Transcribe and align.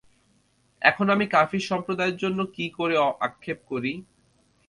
এখন 0.81 1.05
আমি 1.09 1.25
কাফির 1.27 1.63
সম্প্রদায়ের 1.69 2.17
জন্যে 2.17 2.43
কী 2.55 2.65
করে 2.69 2.95
আক্ষেপ 3.19 3.59
করি। 3.67 3.93